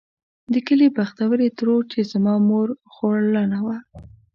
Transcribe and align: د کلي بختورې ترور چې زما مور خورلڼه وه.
د 0.53 0.55
کلي 0.67 0.87
بختورې 0.97 1.47
ترور 1.57 1.81
چې 1.91 1.99
زما 2.11 2.33
مور 2.49 2.67
خورلڼه 2.93 3.59
وه. 3.65 3.77